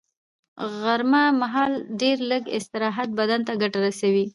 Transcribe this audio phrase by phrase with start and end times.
[0.79, 1.73] غرمه مهال
[2.29, 4.25] لږ استراحت بدن ته ګټه رسوي